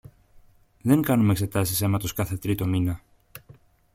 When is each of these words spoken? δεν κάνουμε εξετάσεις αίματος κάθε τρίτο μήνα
δεν 0.81 1.01
κάνουμε 1.01 1.31
εξετάσεις 1.31 1.81
αίματος 1.81 2.13
κάθε 2.13 2.37
τρίτο 2.37 2.65
μήνα 2.65 3.01